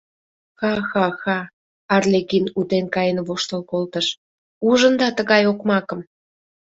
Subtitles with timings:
[0.59, 1.37] —Ха-ха-ха,—
[1.95, 4.07] Арлекин утен каен воштыл колтыш,—
[4.69, 5.99] ужында тыгай окмакым!..